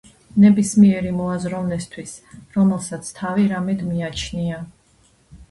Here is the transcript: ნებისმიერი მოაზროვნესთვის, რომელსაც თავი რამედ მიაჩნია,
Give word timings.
ნებისმიერი 0.43 1.11
მოაზროვნესთვის, 1.17 2.15
რომელსაც 2.57 3.13
თავი 3.19 3.45
რამედ 3.53 3.85
მიაჩნია, 3.93 4.61